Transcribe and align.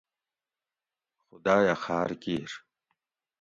خداۤیہ 1.27 1.75
خاۤر 1.83 2.09
کِیر 2.23 2.51